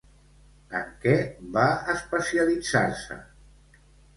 En 0.77 0.87
què 1.03 1.13
va 1.57 1.67
especialitzar-se? 1.95 3.19